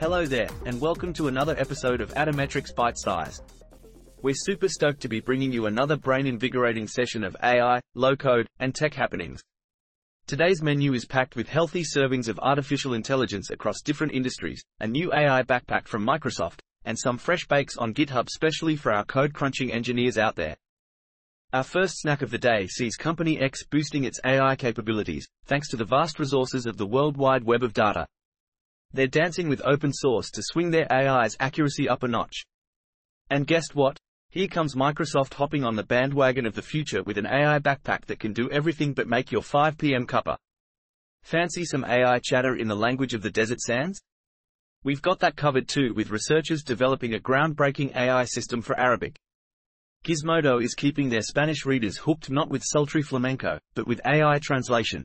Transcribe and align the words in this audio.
Hello 0.00 0.24
there, 0.24 0.48
and 0.64 0.80
welcome 0.80 1.12
to 1.12 1.28
another 1.28 1.54
episode 1.58 2.00
of 2.00 2.14
Atometrix 2.14 2.72
ByteSize. 2.74 3.42
We're 4.22 4.34
super 4.34 4.66
stoked 4.66 5.02
to 5.02 5.08
be 5.08 5.20
bringing 5.20 5.52
you 5.52 5.66
another 5.66 5.94
brain-invigorating 5.94 6.88
session 6.88 7.22
of 7.22 7.36
AI, 7.42 7.82
low-code, 7.94 8.46
and 8.60 8.74
tech 8.74 8.94
happenings. 8.94 9.42
Today's 10.26 10.62
menu 10.62 10.94
is 10.94 11.04
packed 11.04 11.36
with 11.36 11.50
healthy 11.50 11.82
servings 11.82 12.28
of 12.28 12.38
artificial 12.38 12.94
intelligence 12.94 13.50
across 13.50 13.82
different 13.82 14.14
industries, 14.14 14.64
a 14.80 14.86
new 14.86 15.12
AI 15.12 15.42
backpack 15.42 15.86
from 15.86 16.06
Microsoft, 16.06 16.60
and 16.86 16.98
some 16.98 17.18
fresh 17.18 17.46
bakes 17.46 17.76
on 17.76 17.92
GitHub 17.92 18.30
specially 18.30 18.76
for 18.76 18.92
our 18.92 19.04
code-crunching 19.04 19.70
engineers 19.70 20.16
out 20.16 20.34
there. 20.34 20.56
Our 21.52 21.62
first 21.62 21.98
snack 21.98 22.22
of 22.22 22.30
the 22.30 22.38
day 22.38 22.68
sees 22.68 22.96
Company 22.96 23.38
X 23.38 23.66
boosting 23.66 24.04
its 24.04 24.18
AI 24.24 24.56
capabilities, 24.56 25.28
thanks 25.44 25.68
to 25.68 25.76
the 25.76 25.84
vast 25.84 26.18
resources 26.18 26.64
of 26.64 26.78
the 26.78 26.86
World 26.86 27.18
Wide 27.18 27.44
Web 27.44 27.62
of 27.62 27.74
data. 27.74 28.06
They're 28.92 29.06
dancing 29.06 29.48
with 29.48 29.62
open 29.64 29.92
source 29.92 30.30
to 30.32 30.42
swing 30.42 30.70
their 30.70 30.90
AI's 30.92 31.36
accuracy 31.38 31.88
up 31.88 32.02
a 32.02 32.08
notch. 32.08 32.44
And 33.30 33.46
guess 33.46 33.74
what? 33.74 33.98
Here 34.30 34.48
comes 34.48 34.74
Microsoft 34.74 35.34
hopping 35.34 35.64
on 35.64 35.76
the 35.76 35.82
bandwagon 35.82 36.46
of 36.46 36.54
the 36.54 36.62
future 36.62 37.02
with 37.02 37.18
an 37.18 37.26
AI 37.26 37.58
backpack 37.58 38.06
that 38.06 38.20
can 38.20 38.32
do 38.32 38.50
everything 38.50 38.92
but 38.92 39.08
make 39.08 39.32
your 39.32 39.42
5 39.42 39.78
p.m. 39.78 40.06
cuppa. 40.06 40.36
Fancy 41.22 41.64
some 41.64 41.84
AI 41.84 42.18
chatter 42.22 42.56
in 42.56 42.68
the 42.68 42.76
language 42.76 43.14
of 43.14 43.22
the 43.22 43.30
desert 43.30 43.60
sands? 43.60 44.00
We've 44.82 45.02
got 45.02 45.18
that 45.20 45.36
covered 45.36 45.68
too 45.68 45.92
with 45.94 46.10
researchers 46.10 46.62
developing 46.62 47.14
a 47.14 47.18
groundbreaking 47.18 47.94
AI 47.94 48.24
system 48.24 48.62
for 48.62 48.78
Arabic. 48.78 49.18
Gizmodo 50.04 50.62
is 50.62 50.74
keeping 50.74 51.08
their 51.08 51.20
Spanish 51.20 51.66
readers 51.66 51.98
hooked 51.98 52.30
not 52.30 52.48
with 52.48 52.64
sultry 52.64 53.02
flamenco, 53.02 53.58
but 53.74 53.86
with 53.86 54.00
AI 54.06 54.38
translation. 54.38 55.04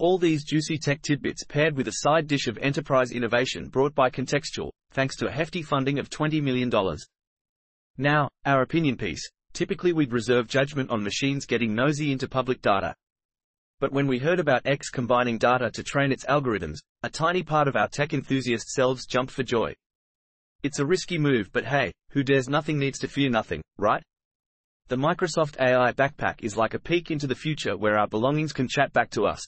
All 0.00 0.16
these 0.16 0.44
juicy 0.44 0.78
tech 0.78 1.02
tidbits 1.02 1.42
paired 1.42 1.76
with 1.76 1.88
a 1.88 1.96
side 1.96 2.28
dish 2.28 2.46
of 2.46 2.56
enterprise 2.58 3.10
innovation 3.10 3.68
brought 3.68 3.96
by 3.96 4.10
Contextual, 4.10 4.70
thanks 4.92 5.16
to 5.16 5.26
a 5.26 5.32
hefty 5.32 5.60
funding 5.60 5.98
of 5.98 6.08
$20 6.08 6.40
million. 6.40 6.70
Now, 7.96 8.28
our 8.44 8.62
opinion 8.62 8.96
piece. 8.96 9.28
Typically 9.52 9.92
we'd 9.92 10.12
reserve 10.12 10.46
judgment 10.46 10.90
on 10.90 11.02
machines 11.02 11.46
getting 11.46 11.74
nosy 11.74 12.12
into 12.12 12.28
public 12.28 12.62
data. 12.62 12.94
But 13.80 13.90
when 13.90 14.06
we 14.06 14.20
heard 14.20 14.38
about 14.38 14.66
X 14.66 14.88
combining 14.88 15.36
data 15.36 15.68
to 15.72 15.82
train 15.82 16.12
its 16.12 16.24
algorithms, 16.26 16.78
a 17.02 17.10
tiny 17.10 17.42
part 17.42 17.66
of 17.66 17.74
our 17.74 17.88
tech 17.88 18.14
enthusiast 18.14 18.68
selves 18.68 19.04
jumped 19.04 19.32
for 19.32 19.42
joy. 19.42 19.74
It's 20.62 20.78
a 20.78 20.86
risky 20.86 21.18
move 21.18 21.50
but 21.52 21.64
hey, 21.64 21.90
who 22.10 22.22
dares 22.22 22.48
nothing 22.48 22.78
needs 22.78 23.00
to 23.00 23.08
fear 23.08 23.30
nothing, 23.30 23.62
right? 23.78 24.04
The 24.86 24.96
Microsoft 24.96 25.60
AI 25.60 25.90
backpack 25.90 26.36
is 26.42 26.56
like 26.56 26.74
a 26.74 26.78
peek 26.78 27.10
into 27.10 27.26
the 27.26 27.34
future 27.34 27.76
where 27.76 27.98
our 27.98 28.06
belongings 28.06 28.52
can 28.52 28.68
chat 28.68 28.92
back 28.92 29.10
to 29.10 29.26
us. 29.26 29.44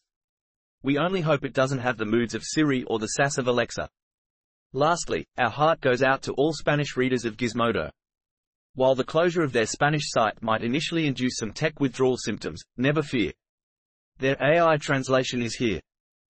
We 0.82 0.98
only 0.98 1.20
hope 1.20 1.44
it 1.44 1.52
doesn't 1.52 1.80
have 1.80 1.98
the 1.98 2.06
moods 2.06 2.34
of 2.34 2.42
Siri 2.42 2.84
or 2.84 2.98
the 2.98 3.08
sass 3.08 3.36
of 3.36 3.46
Alexa. 3.46 3.88
Lastly, 4.72 5.26
our 5.36 5.50
heart 5.50 5.80
goes 5.80 6.02
out 6.02 6.22
to 6.22 6.32
all 6.32 6.52
Spanish 6.52 6.96
readers 6.96 7.24
of 7.24 7.36
Gizmodo. 7.36 7.90
While 8.74 8.94
the 8.94 9.04
closure 9.04 9.42
of 9.42 9.52
their 9.52 9.66
Spanish 9.66 10.04
site 10.10 10.42
might 10.42 10.62
initially 10.62 11.06
induce 11.06 11.36
some 11.36 11.52
tech 11.52 11.80
withdrawal 11.80 12.16
symptoms, 12.16 12.62
never 12.76 13.02
fear. 13.02 13.32
Their 14.18 14.36
AI 14.40 14.76
translation 14.76 15.42
is 15.42 15.56
here. 15.56 15.80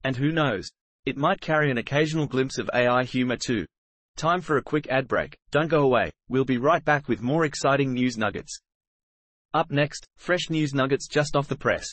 And 0.05 0.17
who 0.17 0.33
knows? 0.33 0.71
It 1.05 1.17
might 1.17 1.41
carry 1.41 1.71
an 1.71 1.79
occasional 1.79 2.27
glimpse 2.27 2.59
of 2.59 2.71
AI 2.75 3.05
humor 3.05 3.37
too. 3.37 3.67
Time 4.17 4.41
for 4.41 4.57
a 4.57 4.63
quick 4.63 4.89
ad 4.89 5.07
break. 5.07 5.39
Don't 5.51 5.69
go 5.69 5.83
away. 5.83 6.11
We'll 6.29 6.45
be 6.45 6.59
right 6.59 6.85
back 6.85 7.09
with 7.09 7.23
more 7.23 7.45
exciting 7.45 7.93
news 7.93 8.19
nuggets. 8.19 8.59
Up 9.55 9.71
next, 9.71 10.07
fresh 10.17 10.51
news 10.51 10.75
nuggets 10.75 11.09
just 11.09 11.37
off 11.37 11.49
the 11.49 11.57
press. 11.57 11.87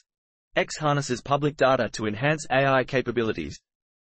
X 0.57 0.75
harnesses 0.75 1.21
public 1.21 1.55
data 1.55 1.87
to 1.89 2.07
enhance 2.07 2.47
AI 2.49 2.83
capabilities. 2.83 3.59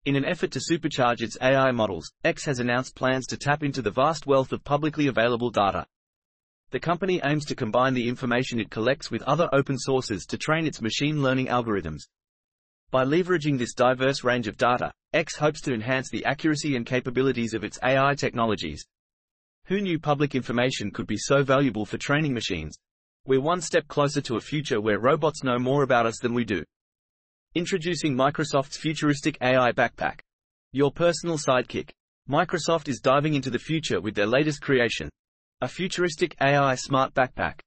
In 0.06 0.16
an 0.16 0.24
effort 0.24 0.52
to 0.52 0.60
supercharge 0.60 1.24
its 1.24 1.36
AI 1.42 1.72
models, 1.72 2.14
X 2.24 2.46
has 2.46 2.60
announced 2.60 2.96
plans 2.96 3.26
to 3.26 3.38
tap 3.38 3.64
into 3.64 3.82
the 3.82 3.90
vast 3.90 4.28
wealth 4.28 4.54
of 4.54 4.64
publicly 4.64 5.08
available 5.08 5.50
data. 5.50 5.88
The 6.70 6.80
company 6.80 7.20
aims 7.24 7.46
to 7.46 7.56
combine 7.56 7.96
the 7.96 8.08
information 8.08 8.60
it 8.60 8.70
collects 8.70 9.10
with 9.10 9.24
other 9.24 9.50
open 9.52 9.80
sources 9.80 10.28
to 10.28 10.38
train 10.38 10.68
its 10.68 10.80
machine 10.80 11.24
learning 11.24 11.48
algorithms. 11.48 12.04
By 12.92 13.04
leveraging 13.04 13.58
this 13.58 13.74
diverse 13.74 14.24
range 14.24 14.48
of 14.48 14.56
data, 14.56 14.94
X 15.12 15.36
hopes 15.36 15.60
to 15.62 15.74
enhance 15.74 16.12
the 16.12 16.24
accuracy 16.24 16.76
and 16.76 16.86
capabilities 16.86 17.56
of 17.56 17.64
its 17.64 17.80
AI 17.84 18.14
technologies. 18.14 18.86
Who 19.66 19.82
knew 19.82 19.98
public 19.98 20.36
information 20.36 20.92
could 20.92 21.08
be 21.08 21.18
so 21.18 21.42
valuable 21.42 21.88
for 21.88 21.98
training 21.98 22.36
machines? 22.36 22.78
We're 23.26 23.40
one 23.40 23.62
step 23.62 23.88
closer 23.88 24.20
to 24.20 24.36
a 24.36 24.42
future 24.42 24.82
where 24.82 25.00
robots 25.00 25.44
know 25.44 25.58
more 25.58 25.84
about 25.84 26.06
us 26.06 26.20
than 26.20 26.34
we 26.34 26.44
do. 26.44 26.62
Introducing 27.56 28.14
Microsoft's 28.14 28.76
futuristic 28.76 29.38
AI 29.42 29.72
backpack. 29.72 30.20
Your 30.74 30.92
personal 30.92 31.38
sidekick. 31.38 31.90
Microsoft 32.30 32.90
is 32.90 33.00
diving 33.00 33.36
into 33.36 33.50
the 33.50 33.58
future 33.58 34.02
with 34.02 34.14
their 34.14 34.26
latest 34.26 34.62
creation. 34.62 35.08
A 35.62 35.70
futuristic 35.70 36.36
AI 36.42 36.76
smart 36.76 37.14
backpack. 37.14 37.62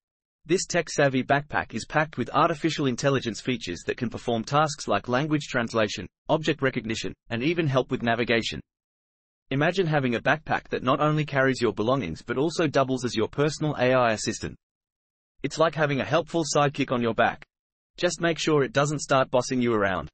This 0.44 0.66
tech-savvy 0.66 1.22
backpack 1.22 1.72
is 1.72 1.86
packed 1.86 2.18
with 2.18 2.28
artificial 2.34 2.84
intelligence 2.84 3.40
features 3.40 3.82
that 3.86 3.96
can 3.96 4.10
perform 4.10 4.44
tasks 4.44 4.86
like 4.86 5.08
language 5.08 5.46
translation, 5.48 6.06
object 6.28 6.60
recognition, 6.60 7.14
and 7.30 7.42
even 7.42 7.66
help 7.66 7.90
with 7.90 8.02
navigation. 8.02 8.60
Imagine 9.50 9.86
having 9.86 10.16
a 10.16 10.20
backpack 10.20 10.68
that 10.68 10.82
not 10.82 11.00
only 11.00 11.24
carries 11.24 11.62
your 11.62 11.72
belongings 11.72 12.20
but 12.20 12.36
also 12.36 12.66
doubles 12.66 13.06
as 13.06 13.16
your 13.16 13.28
personal 13.28 13.74
AI 13.78 14.12
assistant. 14.12 14.54
It's 15.46 15.60
like 15.60 15.76
having 15.76 16.00
a 16.00 16.04
helpful 16.04 16.42
sidekick 16.42 16.90
on 16.90 17.00
your 17.00 17.14
back. 17.14 17.46
Just 17.96 18.20
make 18.20 18.36
sure 18.36 18.64
it 18.64 18.72
doesn't 18.72 18.98
start 18.98 19.30
bossing 19.30 19.62
you 19.62 19.74
around. 19.74 20.08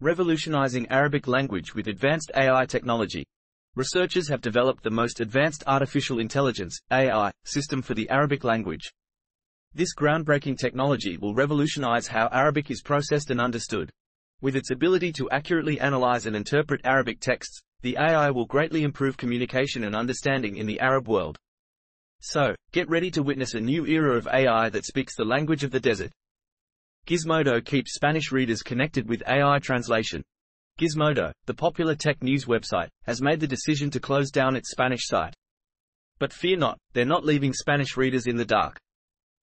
Revolutionizing 0.00 0.86
Arabic 0.88 1.26
language 1.26 1.74
with 1.74 1.88
advanced 1.88 2.30
AI 2.36 2.64
technology. 2.64 3.26
Researchers 3.74 4.28
have 4.28 4.40
developed 4.40 4.84
the 4.84 4.90
most 4.92 5.18
advanced 5.18 5.64
artificial 5.66 6.20
intelligence 6.20 6.78
AI 6.92 7.32
system 7.44 7.82
for 7.82 7.94
the 7.94 8.08
Arabic 8.08 8.44
language. 8.44 8.92
This 9.74 9.96
groundbreaking 9.96 10.56
technology 10.56 11.16
will 11.16 11.34
revolutionize 11.34 12.06
how 12.06 12.28
Arabic 12.30 12.70
is 12.70 12.80
processed 12.80 13.32
and 13.32 13.40
understood. 13.40 13.90
With 14.42 14.54
its 14.54 14.70
ability 14.70 15.10
to 15.14 15.28
accurately 15.30 15.80
analyze 15.80 16.26
and 16.26 16.36
interpret 16.36 16.82
Arabic 16.84 17.18
texts, 17.18 17.58
the 17.82 17.96
AI 17.98 18.30
will 18.30 18.46
greatly 18.46 18.84
improve 18.84 19.16
communication 19.16 19.82
and 19.82 19.96
understanding 19.96 20.56
in 20.56 20.66
the 20.66 20.78
Arab 20.78 21.08
world. 21.08 21.36
So, 22.20 22.54
get 22.72 22.88
ready 22.88 23.10
to 23.12 23.22
witness 23.22 23.54
a 23.54 23.60
new 23.60 23.86
era 23.86 24.16
of 24.16 24.26
AI 24.26 24.68
that 24.70 24.84
speaks 24.84 25.14
the 25.14 25.24
language 25.24 25.62
of 25.64 25.70
the 25.70 25.80
desert. 25.80 26.10
Gizmodo 27.06 27.64
keeps 27.64 27.94
Spanish 27.94 28.32
readers 28.32 28.62
connected 28.62 29.08
with 29.08 29.22
AI 29.26 29.58
translation. 29.60 30.22
Gizmodo, 30.78 31.32
the 31.46 31.54
popular 31.54 31.94
tech 31.94 32.22
news 32.22 32.44
website, 32.44 32.88
has 33.06 33.22
made 33.22 33.40
the 33.40 33.46
decision 33.46 33.90
to 33.90 34.00
close 34.00 34.30
down 34.30 34.56
its 34.56 34.70
Spanish 34.70 35.06
site. 35.06 35.34
But 36.18 36.32
fear 36.32 36.56
not, 36.56 36.78
they're 36.92 37.04
not 37.04 37.24
leaving 37.24 37.52
Spanish 37.52 37.96
readers 37.96 38.26
in 38.26 38.36
the 38.36 38.44
dark. 38.44 38.78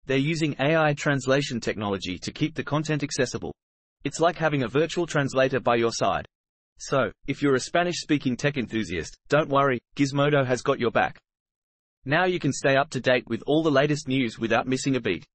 They're 0.06 0.18
using 0.18 0.56
AI 0.60 0.94
translation 0.94 1.60
technology 1.60 2.18
to 2.18 2.32
keep 2.32 2.54
the 2.54 2.64
content 2.64 3.02
accessible. 3.02 3.54
It's 4.04 4.20
like 4.20 4.36
having 4.36 4.62
a 4.62 4.68
virtual 4.68 5.06
translator 5.06 5.60
by 5.60 5.76
your 5.76 5.92
side. 5.92 6.26
So, 6.78 7.10
if 7.26 7.42
you're 7.42 7.54
a 7.54 7.60
Spanish-speaking 7.60 8.36
tech 8.36 8.56
enthusiast, 8.56 9.16
don't 9.28 9.50
worry, 9.50 9.80
Gizmodo 9.96 10.46
has 10.46 10.62
got 10.62 10.80
your 10.80 10.90
back. 10.90 11.18
Now 12.04 12.24
you 12.24 12.38
can 12.38 12.52
stay 12.52 12.76
up 12.76 12.88
to 12.90 13.00
date 13.00 13.24
with 13.28 13.42
all 13.46 13.62
the 13.62 13.70
latest 13.70 14.08
news 14.08 14.38
without 14.38 14.66
missing 14.66 14.96
a 14.96 15.00
beat. 15.00 15.26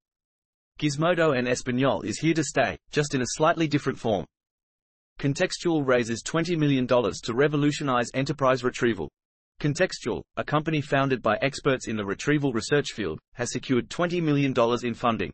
Gizmodo 0.80 1.36
en 1.36 1.46
Español 1.46 2.04
is 2.04 2.18
here 2.18 2.34
to 2.34 2.42
stay, 2.42 2.76
just 2.90 3.14
in 3.14 3.22
a 3.22 3.26
slightly 3.28 3.68
different 3.68 3.98
form. 3.98 4.26
Contextual 5.18 5.86
raises 5.86 6.22
$20 6.24 6.58
million 6.58 6.86
to 6.86 7.34
revolutionize 7.34 8.10
enterprise 8.14 8.64
retrieval. 8.64 9.08
Contextual, 9.60 10.22
a 10.36 10.44
company 10.44 10.80
founded 10.82 11.22
by 11.22 11.38
experts 11.40 11.88
in 11.88 11.96
the 11.96 12.04
retrieval 12.04 12.52
research 12.52 12.92
field, 12.92 13.18
has 13.34 13.52
secured 13.52 13.88
$20 13.88 14.20
million 14.22 14.52
in 14.82 14.92
funding. 14.92 15.32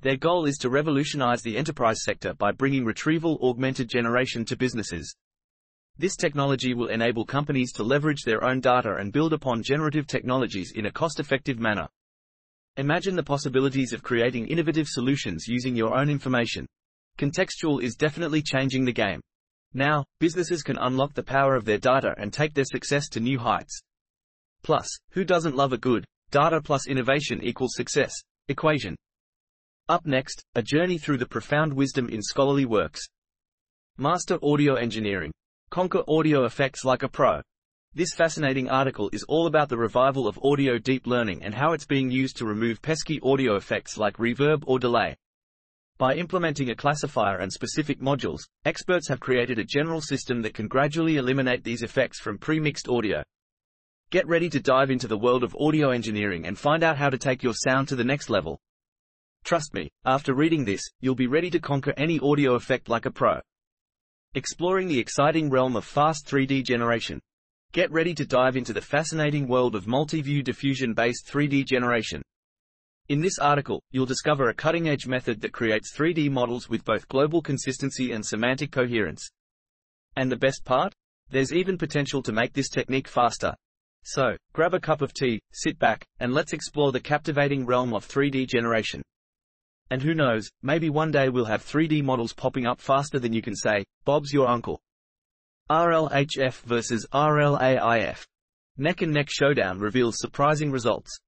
Their 0.00 0.16
goal 0.16 0.46
is 0.46 0.56
to 0.58 0.70
revolutionize 0.70 1.42
the 1.42 1.56
enterprise 1.56 2.02
sector 2.02 2.32
by 2.34 2.52
bringing 2.52 2.84
retrieval 2.84 3.38
augmented 3.42 3.88
generation 3.88 4.44
to 4.46 4.56
businesses. 4.56 5.14
This 6.00 6.14
technology 6.14 6.74
will 6.74 6.88
enable 6.88 7.24
companies 7.24 7.72
to 7.72 7.82
leverage 7.82 8.22
their 8.22 8.44
own 8.44 8.60
data 8.60 8.94
and 9.00 9.12
build 9.12 9.32
upon 9.32 9.64
generative 9.64 10.06
technologies 10.06 10.72
in 10.76 10.86
a 10.86 10.92
cost-effective 10.92 11.58
manner. 11.58 11.88
Imagine 12.76 13.16
the 13.16 13.22
possibilities 13.24 13.92
of 13.92 14.04
creating 14.04 14.46
innovative 14.46 14.86
solutions 14.86 15.48
using 15.48 15.74
your 15.74 15.98
own 15.98 16.08
information. 16.08 16.68
Contextual 17.18 17.82
is 17.82 17.96
definitely 17.96 18.40
changing 18.42 18.84
the 18.84 18.92
game. 18.92 19.20
Now, 19.74 20.04
businesses 20.20 20.62
can 20.62 20.78
unlock 20.78 21.14
the 21.14 21.22
power 21.24 21.56
of 21.56 21.64
their 21.64 21.78
data 21.78 22.14
and 22.16 22.32
take 22.32 22.54
their 22.54 22.64
success 22.64 23.08
to 23.08 23.20
new 23.20 23.40
heights. 23.40 23.80
Plus, 24.62 24.88
who 25.10 25.24
doesn't 25.24 25.56
love 25.56 25.72
a 25.72 25.78
good, 25.78 26.04
data 26.30 26.60
plus 26.62 26.86
innovation 26.86 27.42
equals 27.42 27.74
success, 27.74 28.14
equation? 28.46 28.94
Up 29.88 30.06
next, 30.06 30.44
a 30.54 30.62
journey 30.62 30.96
through 30.96 31.18
the 31.18 31.26
profound 31.26 31.72
wisdom 31.72 32.08
in 32.08 32.22
scholarly 32.22 32.66
works. 32.66 33.00
Master 33.96 34.38
Audio 34.44 34.76
Engineering. 34.76 35.32
Conquer 35.70 36.02
audio 36.08 36.46
effects 36.46 36.82
like 36.82 37.02
a 37.02 37.08
pro. 37.08 37.42
This 37.92 38.14
fascinating 38.14 38.70
article 38.70 39.10
is 39.12 39.22
all 39.24 39.46
about 39.46 39.68
the 39.68 39.76
revival 39.76 40.26
of 40.26 40.38
audio 40.42 40.78
deep 40.78 41.06
learning 41.06 41.42
and 41.42 41.54
how 41.54 41.74
it's 41.74 41.84
being 41.84 42.10
used 42.10 42.38
to 42.38 42.46
remove 42.46 42.80
pesky 42.80 43.20
audio 43.22 43.56
effects 43.56 43.98
like 43.98 44.16
reverb 44.16 44.64
or 44.66 44.78
delay. 44.78 45.14
By 45.98 46.14
implementing 46.14 46.70
a 46.70 46.74
classifier 46.74 47.36
and 47.36 47.52
specific 47.52 48.00
modules, 48.00 48.48
experts 48.64 49.08
have 49.08 49.20
created 49.20 49.58
a 49.58 49.64
general 49.64 50.00
system 50.00 50.40
that 50.40 50.54
can 50.54 50.68
gradually 50.68 51.18
eliminate 51.18 51.64
these 51.64 51.82
effects 51.82 52.18
from 52.18 52.38
pre-mixed 52.38 52.88
audio. 52.88 53.22
Get 54.08 54.26
ready 54.26 54.48
to 54.48 54.60
dive 54.60 54.90
into 54.90 55.06
the 55.06 55.18
world 55.18 55.44
of 55.44 55.54
audio 55.60 55.90
engineering 55.90 56.46
and 56.46 56.58
find 56.58 56.82
out 56.82 56.96
how 56.96 57.10
to 57.10 57.18
take 57.18 57.42
your 57.42 57.52
sound 57.52 57.88
to 57.88 57.96
the 57.96 58.04
next 58.04 58.30
level. 58.30 58.58
Trust 59.44 59.74
me, 59.74 59.90
after 60.06 60.34
reading 60.34 60.64
this, 60.64 60.88
you'll 61.00 61.14
be 61.14 61.26
ready 61.26 61.50
to 61.50 61.60
conquer 61.60 61.92
any 61.98 62.18
audio 62.20 62.54
effect 62.54 62.88
like 62.88 63.04
a 63.04 63.10
pro. 63.10 63.40
Exploring 64.34 64.88
the 64.88 64.98
exciting 64.98 65.48
realm 65.48 65.74
of 65.74 65.84
fast 65.84 66.26
3D 66.26 66.62
generation. 66.64 67.18
Get 67.72 67.90
ready 67.90 68.14
to 68.14 68.26
dive 68.26 68.56
into 68.56 68.72
the 68.72 68.80
fascinating 68.80 69.48
world 69.48 69.74
of 69.74 69.86
multi-view 69.86 70.42
diffusion-based 70.42 71.26
3D 71.26 71.64
generation. 71.64 72.22
In 73.08 73.20
this 73.20 73.38
article, 73.38 73.82
you'll 73.90 74.04
discover 74.06 74.48
a 74.48 74.54
cutting-edge 74.54 75.06
method 75.06 75.40
that 75.40 75.52
creates 75.52 75.96
3D 75.96 76.30
models 76.30 76.68
with 76.68 76.84
both 76.84 77.08
global 77.08 77.40
consistency 77.40 78.12
and 78.12 78.24
semantic 78.24 78.70
coherence. 78.70 79.26
And 80.16 80.30
the 80.30 80.36
best 80.36 80.64
part? 80.64 80.92
There's 81.30 81.52
even 81.52 81.78
potential 81.78 82.22
to 82.22 82.32
make 82.32 82.52
this 82.52 82.68
technique 82.68 83.08
faster, 83.08 83.54
so, 84.04 84.36
grab 84.54 84.72
a 84.72 84.80
cup 84.80 85.02
of 85.02 85.12
tea, 85.12 85.40
sit 85.52 85.78
back, 85.78 86.06
and 86.20 86.32
let's 86.32 86.54
explore 86.54 86.92
the 86.92 87.00
captivating 87.00 87.66
realm 87.66 87.92
of 87.92 88.08
3D 88.08 88.48
generation. 88.48 89.02
And 89.90 90.02
who 90.02 90.14
knows, 90.14 90.50
maybe 90.62 90.90
one 90.90 91.10
day 91.10 91.28
we'll 91.28 91.46
have 91.46 91.64
3D 91.64 92.02
models 92.02 92.34
popping 92.34 92.66
up 92.66 92.80
faster 92.80 93.18
than 93.18 93.32
you 93.32 93.40
can 93.40 93.56
say, 93.56 93.84
Bob's 94.04 94.32
your 94.32 94.48
uncle. 94.48 94.80
RLHF 95.70 96.62
versus 96.62 97.06
RLAIF. 97.12 98.24
Neck 98.76 99.02
and 99.02 99.12
neck 99.12 99.28
showdown 99.30 99.78
reveals 99.78 100.18
surprising 100.18 100.70
results. 100.70 101.18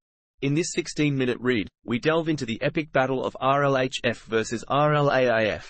In 0.43 0.55
this 0.55 0.75
16-minute 0.75 1.39
read, 1.41 1.69
we 1.85 1.99
delve 1.99 2.29
into 2.29 2.47
the 2.47 2.61
epic 2.63 2.93
battle 2.93 3.25
of 3.25 3.37
RLHF 3.43 4.23
versus 4.25 4.65
RLAIF. 4.69 5.69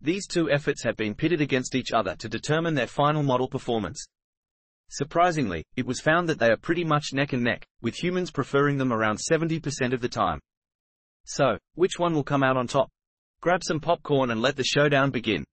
These 0.00 0.26
two 0.26 0.50
efforts 0.50 0.82
have 0.84 0.96
been 0.96 1.14
pitted 1.14 1.40
against 1.40 1.74
each 1.74 1.92
other 1.92 2.14
to 2.16 2.28
determine 2.28 2.74
their 2.74 2.86
final 2.86 3.22
model 3.22 3.48
performance. 3.48 4.06
Surprisingly, 4.90 5.64
it 5.76 5.86
was 5.86 6.00
found 6.00 6.28
that 6.28 6.38
they 6.38 6.50
are 6.50 6.56
pretty 6.56 6.84
much 6.84 7.12
neck 7.12 7.32
and 7.32 7.42
neck, 7.42 7.66
with 7.82 7.94
humans 7.94 8.30
preferring 8.30 8.78
them 8.78 8.92
around 8.92 9.18
70% 9.18 9.92
of 9.92 10.00
the 10.00 10.08
time. 10.08 10.40
So, 11.28 11.58
which 11.74 11.98
one 11.98 12.14
will 12.14 12.24
come 12.24 12.42
out 12.42 12.56
on 12.56 12.66
top? 12.66 12.88
Grab 13.42 13.62
some 13.62 13.80
popcorn 13.80 14.30
and 14.30 14.40
let 14.40 14.56
the 14.56 14.64
showdown 14.64 15.10
begin. 15.10 15.44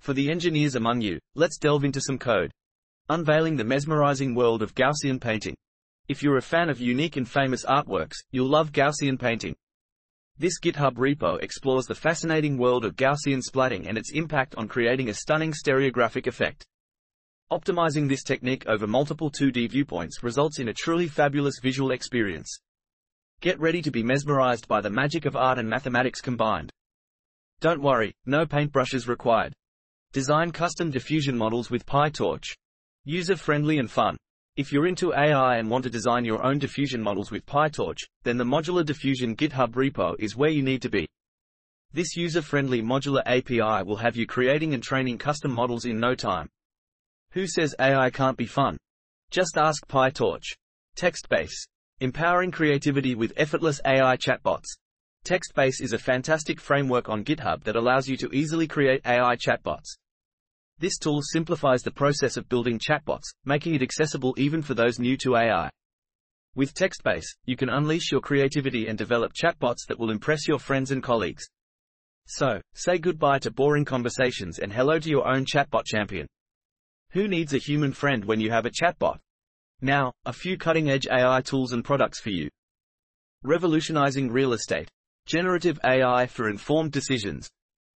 For 0.00 0.12
the 0.12 0.28
engineers 0.28 0.74
among 0.74 1.02
you, 1.02 1.20
let's 1.36 1.56
delve 1.56 1.84
into 1.84 2.00
some 2.00 2.18
code. 2.18 2.50
Unveiling 3.08 3.56
the 3.56 3.62
mesmerizing 3.62 4.34
world 4.34 4.60
of 4.60 4.74
Gaussian 4.74 5.20
painting. 5.20 5.54
If 6.08 6.20
you're 6.24 6.38
a 6.38 6.42
fan 6.42 6.68
of 6.68 6.80
unique 6.80 7.16
and 7.16 7.28
famous 7.28 7.64
artworks, 7.64 8.16
you'll 8.32 8.48
love 8.48 8.72
Gaussian 8.72 9.20
painting. 9.20 9.54
This 10.36 10.58
GitHub 10.58 10.94
repo 10.94 11.40
explores 11.40 11.86
the 11.86 11.94
fascinating 11.94 12.58
world 12.58 12.84
of 12.84 12.96
Gaussian 12.96 13.40
splatting 13.40 13.88
and 13.88 13.96
its 13.96 14.10
impact 14.10 14.56
on 14.56 14.66
creating 14.66 15.10
a 15.10 15.14
stunning 15.14 15.52
stereographic 15.52 16.26
effect. 16.26 16.66
Optimizing 17.52 18.08
this 18.08 18.24
technique 18.24 18.66
over 18.66 18.88
multiple 18.88 19.30
2D 19.30 19.70
viewpoints 19.70 20.24
results 20.24 20.58
in 20.58 20.68
a 20.68 20.74
truly 20.74 21.06
fabulous 21.06 21.60
visual 21.62 21.92
experience. 21.92 22.58
Get 23.42 23.58
ready 23.58 23.80
to 23.80 23.90
be 23.90 24.02
mesmerized 24.02 24.68
by 24.68 24.82
the 24.82 24.90
magic 24.90 25.24
of 25.24 25.34
art 25.34 25.58
and 25.58 25.66
mathematics 25.66 26.20
combined. 26.20 26.70
Don't 27.60 27.80
worry, 27.80 28.12
no 28.26 28.44
paintbrushes 28.44 29.08
required. 29.08 29.54
Design 30.12 30.50
custom 30.50 30.90
diffusion 30.90 31.38
models 31.38 31.70
with 31.70 31.86
PyTorch. 31.86 32.44
User-friendly 33.04 33.78
and 33.78 33.90
fun. 33.90 34.18
If 34.56 34.72
you're 34.72 34.86
into 34.86 35.14
AI 35.14 35.56
and 35.56 35.70
want 35.70 35.84
to 35.84 35.90
design 35.90 36.26
your 36.26 36.44
own 36.44 36.58
diffusion 36.58 37.00
models 37.00 37.30
with 37.30 37.46
PyTorch, 37.46 38.00
then 38.24 38.36
the 38.36 38.44
Modular 38.44 38.84
Diffusion 38.84 39.34
GitHub 39.34 39.72
repo 39.72 40.16
is 40.18 40.36
where 40.36 40.50
you 40.50 40.62
need 40.62 40.82
to 40.82 40.90
be. 40.90 41.08
This 41.94 42.16
user-friendly 42.16 42.82
modular 42.82 43.22
API 43.24 43.88
will 43.88 43.96
have 43.96 44.16
you 44.16 44.26
creating 44.26 44.74
and 44.74 44.82
training 44.82 45.16
custom 45.16 45.52
models 45.52 45.86
in 45.86 45.98
no 45.98 46.14
time. 46.14 46.50
Who 47.30 47.46
says 47.46 47.74
AI 47.80 48.10
can't 48.10 48.36
be 48.36 48.44
fun? 48.44 48.76
Just 49.30 49.56
ask 49.56 49.86
PyTorch. 49.88 50.44
TextBase. 50.94 51.54
Empowering 52.02 52.50
creativity 52.50 53.14
with 53.14 53.34
effortless 53.36 53.78
AI 53.84 54.16
chatbots. 54.16 54.68
TextBase 55.26 55.82
is 55.82 55.92
a 55.92 55.98
fantastic 55.98 56.58
framework 56.58 57.10
on 57.10 57.22
GitHub 57.22 57.62
that 57.64 57.76
allows 57.76 58.08
you 58.08 58.16
to 58.16 58.34
easily 58.34 58.66
create 58.66 59.02
AI 59.04 59.36
chatbots. 59.36 59.98
This 60.78 60.96
tool 60.96 61.20
simplifies 61.20 61.82
the 61.82 61.90
process 61.90 62.38
of 62.38 62.48
building 62.48 62.78
chatbots, 62.78 63.26
making 63.44 63.74
it 63.74 63.82
accessible 63.82 64.34
even 64.38 64.62
for 64.62 64.72
those 64.72 64.98
new 64.98 65.18
to 65.18 65.36
AI. 65.36 65.68
With 66.54 66.72
TextBase, 66.72 67.26
you 67.44 67.54
can 67.54 67.68
unleash 67.68 68.10
your 68.10 68.22
creativity 68.22 68.86
and 68.86 68.96
develop 68.96 69.34
chatbots 69.34 69.86
that 69.88 69.98
will 69.98 70.10
impress 70.10 70.48
your 70.48 70.58
friends 70.58 70.92
and 70.92 71.02
colleagues. 71.02 71.46
So, 72.26 72.62
say 72.72 72.96
goodbye 72.96 73.40
to 73.40 73.50
boring 73.50 73.84
conversations 73.84 74.58
and 74.58 74.72
hello 74.72 74.98
to 74.98 75.10
your 75.10 75.28
own 75.28 75.44
chatbot 75.44 75.84
champion. 75.84 76.26
Who 77.10 77.28
needs 77.28 77.52
a 77.52 77.58
human 77.58 77.92
friend 77.92 78.24
when 78.24 78.40
you 78.40 78.50
have 78.52 78.64
a 78.64 78.70
chatbot? 78.70 79.18
Now, 79.82 80.12
a 80.26 80.32
few 80.34 80.58
cutting-edge 80.58 81.06
AI 81.06 81.40
tools 81.40 81.72
and 81.72 81.82
products 81.82 82.20
for 82.20 82.28
you. 82.28 82.50
Revolutionizing 83.42 84.30
real 84.30 84.52
estate. 84.52 84.90
Generative 85.24 85.80
AI 85.82 86.26
for 86.26 86.50
informed 86.50 86.92
decisions. 86.92 87.48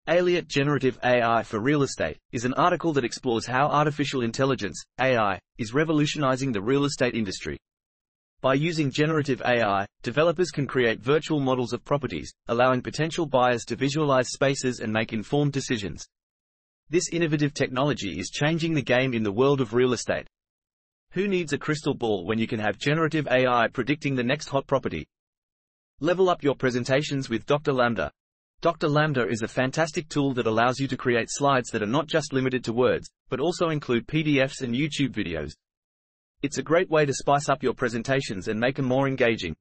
Aliot 0.08 0.46
Generative 0.46 0.98
AI 1.04 1.42
for 1.42 1.60
Real 1.60 1.82
Estate 1.82 2.16
is 2.32 2.46
an 2.46 2.54
article 2.54 2.94
that 2.94 3.04
explores 3.04 3.44
how 3.44 3.66
artificial 3.66 4.22
intelligence, 4.22 4.82
AI, 4.98 5.38
is 5.58 5.74
revolutionizing 5.74 6.52
the 6.52 6.62
real 6.62 6.86
estate 6.86 7.14
industry. 7.14 7.58
By 8.40 8.54
using 8.54 8.90
generative 8.90 9.42
AI, 9.42 9.86
developers 10.02 10.50
can 10.50 10.66
create 10.66 11.00
virtual 11.00 11.40
models 11.40 11.74
of 11.74 11.84
properties, 11.84 12.32
allowing 12.48 12.80
potential 12.80 13.26
buyers 13.26 13.64
to 13.66 13.76
visualize 13.76 14.28
spaces 14.30 14.80
and 14.80 14.90
make 14.90 15.12
informed 15.12 15.52
decisions. 15.52 16.06
This 16.88 17.10
innovative 17.12 17.52
technology 17.52 18.18
is 18.18 18.30
changing 18.30 18.72
the 18.72 18.82
game 18.82 19.12
in 19.12 19.22
the 19.22 19.32
world 19.32 19.60
of 19.60 19.74
real 19.74 19.92
estate. 19.92 20.26
Who 21.14 21.28
needs 21.28 21.52
a 21.52 21.58
crystal 21.58 21.94
ball 21.94 22.26
when 22.26 22.40
you 22.40 22.48
can 22.48 22.58
have 22.58 22.76
generative 22.76 23.28
AI 23.28 23.68
predicting 23.68 24.16
the 24.16 24.24
next 24.24 24.48
hot 24.48 24.66
property? 24.66 25.06
Level 26.00 26.28
up 26.28 26.42
your 26.42 26.56
presentations 26.56 27.30
with 27.30 27.46
Dr. 27.46 27.72
Lambda. 27.72 28.10
Dr. 28.60 28.88
Lambda 28.88 29.28
is 29.28 29.42
a 29.42 29.46
fantastic 29.46 30.08
tool 30.08 30.34
that 30.34 30.48
allows 30.48 30.80
you 30.80 30.88
to 30.88 30.96
create 30.96 31.28
slides 31.30 31.70
that 31.70 31.84
are 31.84 31.86
not 31.86 32.08
just 32.08 32.32
limited 32.32 32.64
to 32.64 32.72
words, 32.72 33.08
but 33.28 33.38
also 33.38 33.68
include 33.68 34.08
PDFs 34.08 34.62
and 34.62 34.74
YouTube 34.74 35.12
videos. 35.12 35.52
It's 36.42 36.58
a 36.58 36.64
great 36.64 36.90
way 36.90 37.06
to 37.06 37.14
spice 37.14 37.48
up 37.48 37.62
your 37.62 37.74
presentations 37.74 38.48
and 38.48 38.58
make 38.58 38.74
them 38.74 38.86
more 38.86 39.06
engaging. 39.06 39.54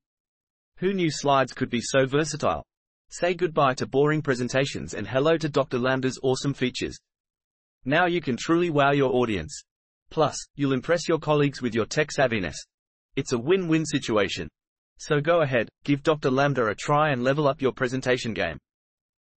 Who 0.78 0.92
knew 0.92 1.12
slides 1.12 1.54
could 1.54 1.70
be 1.70 1.82
so 1.82 2.08
versatile? 2.08 2.66
Say 3.12 3.36
goodbye 3.36 3.76
to 3.76 3.86
boring 3.86 4.24
presentations 4.24 4.96
and 4.96 5.08
hello 5.08 5.38
to 5.38 5.50
Dr. 5.50 5.78
Lambda's 5.78 6.20
awesome 6.24 6.56
features. 6.56 6.98
Now 7.86 8.08
you 8.08 8.22
can 8.22 8.38
truly 8.38 8.72
wow 8.72 8.92
your 8.92 9.14
audience. 9.14 9.64
Plus, 10.14 10.38
you'll 10.56 10.74
impress 10.74 11.10
your 11.10 11.18
colleagues 11.18 11.60
with 11.60 11.74
your 11.74 11.88
tech 11.88 12.10
savviness. 12.16 12.54
It's 13.16 13.34
a 13.34 13.38
win-win 13.38 13.84
situation. 13.84 14.48
So 15.00 15.20
go 15.20 15.42
ahead, 15.42 15.70
give 15.86 16.04
Dr. 16.04 16.30
Lambda 16.30 16.68
a 16.68 16.76
try 16.76 17.10
and 17.10 17.24
level 17.24 17.48
up 17.48 17.64
your 17.64 17.72
presentation 17.72 18.32
game. 18.32 18.60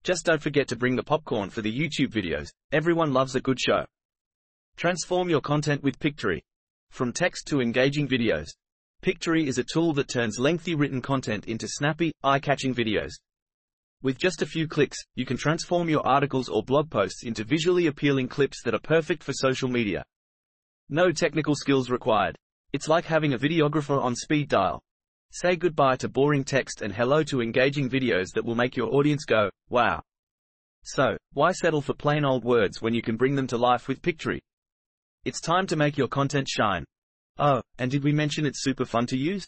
Just 0.02 0.24
don't 0.24 0.42
forget 0.42 0.66
to 0.66 0.76
bring 0.76 0.96
the 0.96 1.04
popcorn 1.04 1.48
for 1.48 1.62
the 1.62 1.70
YouTube 1.72 2.12
videos. 2.12 2.48
Everyone 2.72 3.12
loves 3.12 3.36
a 3.36 3.40
good 3.40 3.60
show. 3.60 3.84
Transform 4.76 5.30
your 5.30 5.40
content 5.40 5.80
with 5.84 6.00
Pictory. 6.00 6.42
From 6.90 7.12
text 7.12 7.46
to 7.46 7.60
engaging 7.60 8.08
videos. 8.08 8.48
Pictory 9.00 9.46
is 9.46 9.58
a 9.58 9.64
tool 9.64 9.92
that 9.92 10.08
turns 10.08 10.40
lengthy 10.40 10.74
written 10.74 11.00
content 11.00 11.44
into 11.44 11.68
snappy, 11.68 12.10
eye-catching 12.24 12.74
videos. 12.74 13.12
With 14.02 14.18
just 14.18 14.42
a 14.42 14.46
few 14.46 14.66
clicks, 14.66 14.98
you 15.14 15.24
can 15.24 15.36
transform 15.36 15.88
your 15.88 16.04
articles 16.04 16.48
or 16.48 16.64
blog 16.64 16.90
posts 16.90 17.22
into 17.22 17.44
visually 17.44 17.86
appealing 17.86 18.26
clips 18.26 18.60
that 18.64 18.74
are 18.74 18.80
perfect 18.80 19.22
for 19.22 19.32
social 19.32 19.68
media. 19.68 20.04
No 20.88 21.10
technical 21.12 21.54
skills 21.54 21.90
required. 21.90 22.36
It's 22.72 22.88
like 22.88 23.04
having 23.04 23.34
a 23.34 23.38
videographer 23.38 24.02
on 24.02 24.14
speed 24.14 24.48
dial. 24.48 24.82
Say 25.30 25.56
goodbye 25.56 25.96
to 25.96 26.08
boring 26.08 26.44
text 26.44 26.82
and 26.82 26.92
hello 26.92 27.22
to 27.24 27.40
engaging 27.40 27.88
videos 27.88 28.32
that 28.34 28.44
will 28.44 28.54
make 28.54 28.76
your 28.76 28.94
audience 28.94 29.24
go, 29.24 29.50
wow. 29.68 30.02
So, 30.82 31.16
why 31.32 31.52
settle 31.52 31.80
for 31.80 31.94
plain 31.94 32.24
old 32.24 32.44
words 32.44 32.82
when 32.82 32.94
you 32.94 33.02
can 33.02 33.16
bring 33.16 33.34
them 33.34 33.46
to 33.48 33.56
life 33.56 33.88
with 33.88 34.02
Pictory? 34.02 34.40
It's 35.24 35.40
time 35.40 35.66
to 35.68 35.76
make 35.76 35.96
your 35.96 36.08
content 36.08 36.48
shine. 36.48 36.84
Oh, 37.38 37.62
and 37.78 37.90
did 37.90 38.04
we 38.04 38.12
mention 38.12 38.46
it's 38.46 38.62
super 38.62 38.84
fun 38.84 39.06
to 39.06 39.16
use? 39.16 39.46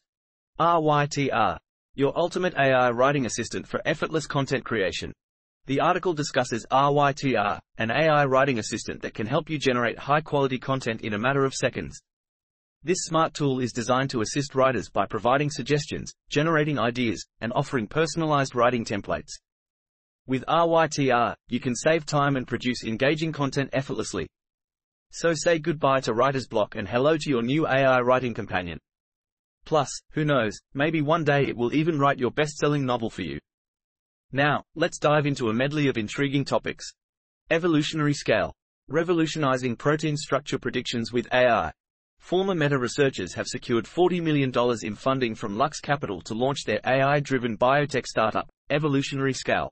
RYTR 0.58 1.58
your 1.96 2.12
ultimate 2.14 2.54
AI 2.58 2.90
writing 2.90 3.24
assistant 3.24 3.66
for 3.66 3.80
effortless 3.86 4.26
content 4.26 4.62
creation. 4.64 5.14
The 5.66 5.80
article 5.80 6.14
discusses 6.14 6.64
RYTR, 6.70 7.58
an 7.78 7.90
AI 7.90 8.24
writing 8.24 8.60
assistant 8.60 9.02
that 9.02 9.14
can 9.14 9.26
help 9.26 9.50
you 9.50 9.58
generate 9.58 9.98
high-quality 9.98 10.60
content 10.60 11.00
in 11.00 11.14
a 11.14 11.18
matter 11.18 11.44
of 11.44 11.54
seconds. 11.54 12.00
This 12.84 12.98
smart 13.00 13.34
tool 13.34 13.58
is 13.58 13.72
designed 13.72 14.10
to 14.10 14.20
assist 14.20 14.54
writers 14.54 14.88
by 14.88 15.06
providing 15.06 15.50
suggestions, 15.50 16.12
generating 16.30 16.78
ideas, 16.78 17.26
and 17.40 17.52
offering 17.52 17.88
personalized 17.88 18.54
writing 18.54 18.84
templates. 18.84 19.32
With 20.28 20.44
RYTR, 20.46 21.34
you 21.48 21.58
can 21.58 21.74
save 21.74 22.06
time 22.06 22.36
and 22.36 22.46
produce 22.46 22.84
engaging 22.84 23.32
content 23.32 23.70
effortlessly. 23.72 24.28
So 25.10 25.32
say 25.34 25.58
goodbye 25.58 26.00
to 26.02 26.14
writer's 26.14 26.46
block 26.46 26.76
and 26.76 26.86
hello 26.86 27.16
to 27.16 27.30
your 27.30 27.42
new 27.42 27.66
AI 27.66 27.98
writing 28.02 28.34
companion. 28.34 28.78
Plus, 29.64 29.88
who 30.12 30.24
knows, 30.24 30.56
maybe 30.74 31.02
one 31.02 31.24
day 31.24 31.42
it 31.48 31.56
will 31.56 31.74
even 31.74 31.98
write 31.98 32.20
your 32.20 32.30
best-selling 32.30 32.86
novel 32.86 33.10
for 33.10 33.22
you. 33.22 33.40
Now, 34.32 34.64
let's 34.74 34.98
dive 34.98 35.24
into 35.26 35.50
a 35.50 35.54
medley 35.54 35.86
of 35.88 35.96
intriguing 35.96 36.44
topics. 36.44 36.92
EvolutionaryScale. 37.50 38.52
Revolutionizing 38.88 39.76
protein 39.76 40.16
structure 40.16 40.58
predictions 40.58 41.12
with 41.12 41.32
AI. 41.32 41.70
Former 42.18 42.56
Meta 42.56 42.76
researchers 42.76 43.34
have 43.34 43.46
secured 43.46 43.84
$40 43.84 44.20
million 44.20 44.52
in 44.82 44.96
funding 44.96 45.36
from 45.36 45.56
Lux 45.56 45.78
Capital 45.78 46.20
to 46.22 46.34
launch 46.34 46.64
their 46.64 46.80
AI-driven 46.84 47.56
biotech 47.56 48.04
startup, 48.04 48.48
EvolutionaryScale. 48.68 49.68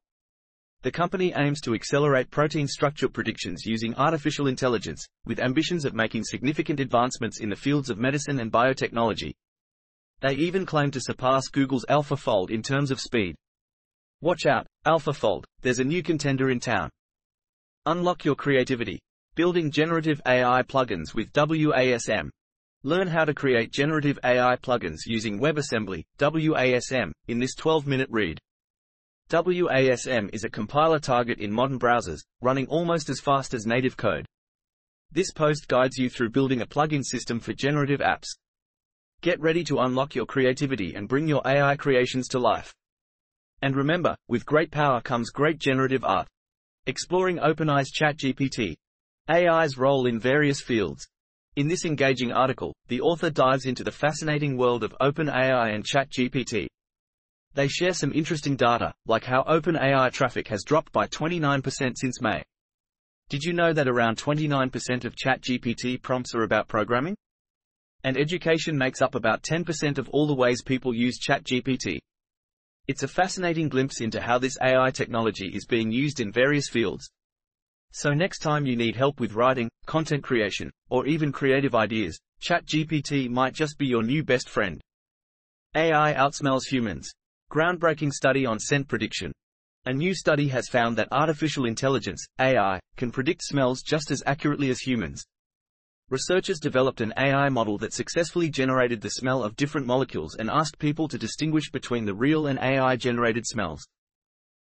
The 0.82 0.92
company 0.92 1.32
aims 1.34 1.60
to 1.62 1.74
accelerate 1.74 2.30
protein 2.30 2.68
structure 2.68 3.08
predictions 3.08 3.64
using 3.66 3.94
artificial 3.96 4.46
intelligence, 4.46 5.04
with 5.26 5.40
ambitions 5.40 5.84
of 5.84 5.94
making 5.94 6.22
significant 6.22 6.78
advancements 6.78 7.40
in 7.40 7.48
the 7.48 7.56
fields 7.56 7.90
of 7.90 7.98
medicine 7.98 8.38
and 8.38 8.52
biotechnology. 8.52 9.32
They 10.20 10.34
even 10.34 10.64
claim 10.64 10.92
to 10.92 11.00
surpass 11.00 11.48
Google's 11.48 11.86
AlphaFold 11.88 12.50
in 12.50 12.62
terms 12.62 12.92
of 12.92 13.00
speed. 13.00 13.34
Watch 14.24 14.46
out, 14.46 14.66
AlphaFold, 14.86 15.44
there's 15.60 15.80
a 15.80 15.84
new 15.84 16.02
contender 16.02 16.48
in 16.48 16.58
town. 16.58 16.88
Unlock 17.84 18.24
your 18.24 18.34
creativity. 18.34 18.98
Building 19.34 19.70
generative 19.70 20.18
AI 20.26 20.62
plugins 20.62 21.14
with 21.14 21.30
WASM. 21.34 22.30
Learn 22.84 23.06
how 23.06 23.26
to 23.26 23.34
create 23.34 23.70
generative 23.70 24.18
AI 24.24 24.56
plugins 24.56 25.00
using 25.04 25.38
WebAssembly, 25.38 26.04
WASM, 26.16 27.12
in 27.28 27.38
this 27.38 27.54
12-minute 27.54 28.08
read. 28.10 28.38
WASM 29.28 30.30
is 30.32 30.44
a 30.44 30.48
compiler 30.48 30.98
target 30.98 31.40
in 31.40 31.52
modern 31.52 31.78
browsers, 31.78 32.22
running 32.40 32.66
almost 32.68 33.10
as 33.10 33.20
fast 33.20 33.52
as 33.52 33.66
native 33.66 33.98
code. 33.98 34.24
This 35.12 35.32
post 35.32 35.68
guides 35.68 35.98
you 35.98 36.08
through 36.08 36.30
building 36.30 36.62
a 36.62 36.66
plugin 36.66 37.04
system 37.04 37.40
for 37.40 37.52
generative 37.52 38.00
apps. 38.00 38.28
Get 39.20 39.38
ready 39.42 39.64
to 39.64 39.80
unlock 39.80 40.14
your 40.14 40.24
creativity 40.24 40.94
and 40.94 41.10
bring 41.10 41.28
your 41.28 41.42
AI 41.44 41.76
creations 41.76 42.26
to 42.28 42.38
life. 42.38 42.74
And 43.64 43.74
remember, 43.76 44.14
with 44.28 44.44
great 44.44 44.70
power 44.70 45.00
comes 45.00 45.30
great 45.30 45.58
generative 45.58 46.04
art. 46.04 46.28
Exploring 46.86 47.38
OpenAI's 47.38 47.90
ChatGPT. 47.98 48.76
AI's 49.26 49.78
role 49.78 50.04
in 50.04 50.20
various 50.20 50.60
fields. 50.60 51.08
In 51.56 51.66
this 51.66 51.86
engaging 51.86 52.30
article, 52.30 52.74
the 52.88 53.00
author 53.00 53.30
dives 53.30 53.64
into 53.64 53.82
the 53.82 53.90
fascinating 53.90 54.58
world 54.58 54.84
of 54.84 54.94
OpenAI 55.00 55.74
and 55.74 55.82
ChatGPT. 55.82 56.66
They 57.54 57.68
share 57.68 57.94
some 57.94 58.12
interesting 58.12 58.54
data, 58.54 58.92
like 59.06 59.24
how 59.24 59.44
OpenAI 59.44 60.12
traffic 60.12 60.46
has 60.48 60.62
dropped 60.62 60.92
by 60.92 61.06
29% 61.06 61.96
since 61.96 62.20
May. 62.20 62.42
Did 63.30 63.44
you 63.44 63.54
know 63.54 63.72
that 63.72 63.88
around 63.88 64.18
29% 64.18 65.06
of 65.06 65.16
ChatGPT 65.16 66.02
prompts 66.02 66.34
are 66.34 66.42
about 66.42 66.68
programming? 66.68 67.16
And 68.02 68.18
education 68.18 68.76
makes 68.76 69.00
up 69.00 69.14
about 69.14 69.42
10% 69.42 69.96
of 69.96 70.10
all 70.10 70.26
the 70.26 70.34
ways 70.34 70.60
people 70.60 70.94
use 70.94 71.18
ChatGPT. 71.18 72.00
It's 72.86 73.02
a 73.02 73.08
fascinating 73.08 73.70
glimpse 73.70 74.02
into 74.02 74.20
how 74.20 74.38
this 74.38 74.58
AI 74.60 74.90
technology 74.90 75.48
is 75.54 75.64
being 75.64 75.90
used 75.90 76.20
in 76.20 76.30
various 76.30 76.68
fields. 76.68 77.10
So 77.92 78.12
next 78.12 78.40
time 78.40 78.66
you 78.66 78.76
need 78.76 78.94
help 78.94 79.20
with 79.20 79.32
writing, 79.32 79.70
content 79.86 80.22
creation, 80.22 80.70
or 80.90 81.06
even 81.06 81.32
creative 81.32 81.74
ideas, 81.74 82.20
ChatGPT 82.42 83.30
might 83.30 83.54
just 83.54 83.78
be 83.78 83.86
your 83.86 84.02
new 84.02 84.22
best 84.22 84.50
friend. 84.50 84.82
AI 85.74 86.12
outsmells 86.12 86.66
humans. 86.70 87.10
Groundbreaking 87.50 88.12
study 88.12 88.44
on 88.44 88.58
scent 88.58 88.86
prediction. 88.86 89.32
A 89.86 89.92
new 89.94 90.14
study 90.14 90.48
has 90.48 90.68
found 90.68 90.98
that 90.98 91.08
artificial 91.10 91.64
intelligence, 91.64 92.26
AI, 92.38 92.80
can 92.96 93.10
predict 93.10 93.44
smells 93.44 93.80
just 93.80 94.10
as 94.10 94.22
accurately 94.26 94.68
as 94.68 94.80
humans. 94.80 95.24
Researchers 96.10 96.60
developed 96.60 97.00
an 97.00 97.14
AI 97.16 97.48
model 97.48 97.78
that 97.78 97.94
successfully 97.94 98.50
generated 98.50 99.00
the 99.00 99.08
smell 99.08 99.42
of 99.42 99.56
different 99.56 99.86
molecules 99.86 100.36
and 100.36 100.50
asked 100.50 100.78
people 100.78 101.08
to 101.08 101.16
distinguish 101.16 101.70
between 101.70 102.04
the 102.04 102.14
real 102.14 102.46
and 102.46 102.58
AI-generated 102.58 103.46
smells. 103.46 103.88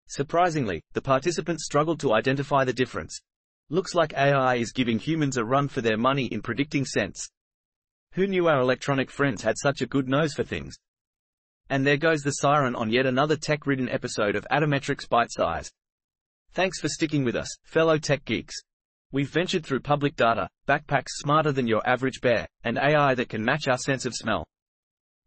Surprisingly, 0.07 0.83
the 0.93 1.01
participants 1.01 1.65
struggled 1.65 2.00
to 2.00 2.13
identify 2.13 2.63
the 2.63 2.74
difference. 2.74 3.19
Looks 3.69 3.95
like 3.95 4.13
AI 4.13 4.55
is 4.55 4.71
giving 4.71 5.00
humans 5.00 5.38
a 5.38 5.43
run 5.43 5.67
for 5.67 5.81
their 5.81 5.98
money 5.98 6.25
in 6.25 6.41
predicting 6.41 6.86
scents. 6.86 7.27
Who 8.13 8.27
knew 8.27 8.48
our 8.48 8.60
electronic 8.60 9.10
friends 9.10 9.41
had 9.41 9.57
such 9.57 9.81
a 9.81 9.88
good 9.88 10.07
nose 10.07 10.33
for 10.33 10.43
things? 10.43 10.75
And 11.69 11.88
there 11.88 11.98
goes 11.98 12.21
the 12.21 12.31
siren 12.31 12.75
on 12.75 12.91
yet 12.91 13.05
another 13.05 13.38
tech-ridden 13.38 13.89
episode 13.89 14.36
of 14.36 14.45
Atometrix 14.51 15.07
ByteSize. 15.07 15.71
Thanks 16.51 16.79
for 16.81 16.89
sticking 16.89 17.24
with 17.24 17.36
us, 17.36 17.48
fellow 17.63 17.98
tech 17.98 18.25
geeks. 18.25 18.62
We've 19.13 19.30
ventured 19.30 19.65
through 19.65 19.82
public 19.82 20.15
data, 20.15 20.48
backpacks 20.70 21.10
smarter 21.15 21.51
than 21.51 21.68
your 21.68 21.86
average 21.86 22.22
bear, 22.22 22.48
and 22.63 22.77
AI 22.77 23.13
that 23.15 23.27
can 23.27 23.44
match 23.44 23.68
our 23.68 23.77
sense 23.77 24.06
of 24.06 24.15
smell. 24.15 24.46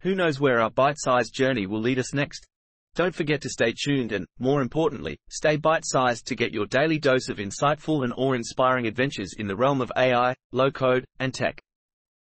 Who 0.00 0.14
knows 0.14 0.40
where 0.40 0.60
our 0.60 0.70
bite-sized 0.70 1.34
journey 1.34 1.66
will 1.66 1.80
lead 1.80 1.98
us 1.98 2.14
next? 2.14 2.46
Don't 2.94 3.14
forget 3.14 3.42
to 3.42 3.50
stay 3.50 3.74
tuned 3.76 4.12
and, 4.12 4.26
more 4.38 4.62
importantly, 4.62 5.18
stay 5.28 5.56
bite-sized 5.56 6.26
to 6.28 6.34
get 6.34 6.54
your 6.54 6.64
daily 6.64 6.98
dose 6.98 7.28
of 7.28 7.36
insightful 7.36 8.04
and 8.04 8.14
awe-inspiring 8.16 8.86
adventures 8.86 9.34
in 9.36 9.48
the 9.48 9.56
realm 9.56 9.82
of 9.82 9.92
AI, 9.98 10.34
low-code, 10.52 11.04
and 11.18 11.34
tech. 11.34 11.60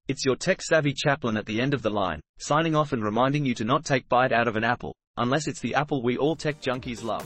It's 0.08 0.26
your 0.26 0.38
tech-savvy 0.38 0.94
chaplain 0.94 1.38
at 1.38 1.46
the 1.46 1.62
end 1.62 1.76
of 1.76 1.84
the 1.84 1.92
line, 1.92 2.22
signing 2.40 2.76
off 2.76 2.92
and 2.92 3.04
reminding 3.04 3.46
you 3.46 3.54
to 3.56 3.66
not 3.66 3.86
take 3.86 4.10
bite 4.10 4.32
out 4.32 4.48
of 4.48 4.56
an 4.56 4.64
apple, 4.64 4.96
unless 5.18 5.48
it's 5.48 5.60
the 5.60 5.76
apple 5.76 6.02
we 6.02 6.18
all 6.18 6.36
tech 6.36 6.60
junkies 6.60 7.04
love. 7.04 7.26